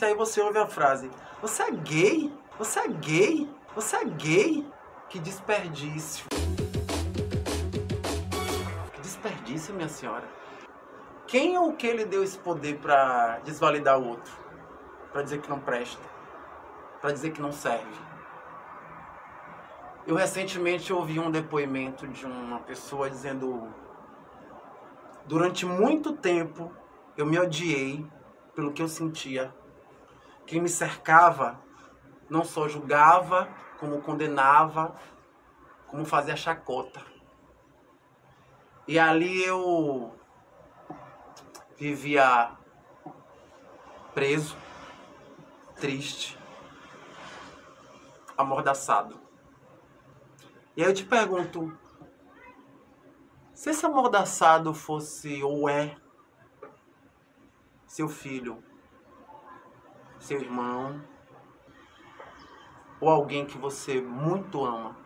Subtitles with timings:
[0.00, 1.10] Aí você ouve a frase:
[1.40, 2.32] Você é gay?
[2.58, 3.48] Você é gay?
[3.74, 4.66] Você é gay?
[5.08, 6.26] Que desperdício.
[8.92, 10.26] Que desperdício, minha senhora.
[11.26, 14.32] Quem ou que lhe deu esse poder para desvalidar o outro?
[15.12, 16.02] Para dizer que não presta?
[17.00, 18.00] Para dizer que não serve?
[20.04, 23.72] Eu recentemente ouvi um depoimento de uma pessoa dizendo:
[25.26, 26.72] Durante muito tempo
[27.16, 28.04] eu me odiei
[28.52, 29.54] pelo que eu sentia
[30.52, 31.58] quem me cercava
[32.28, 33.48] não só julgava,
[33.80, 34.94] como condenava,
[35.86, 37.02] como fazia chacota.
[38.86, 40.14] E ali eu
[41.78, 42.50] vivia
[44.12, 44.54] preso,
[45.76, 46.38] triste,
[48.36, 49.18] amordaçado.
[50.76, 51.74] E aí eu te pergunto,
[53.54, 55.96] se esse amordaçado fosse ou é
[57.86, 58.62] seu filho,
[60.22, 61.02] seu irmão
[63.00, 64.96] ou alguém que você muito ama.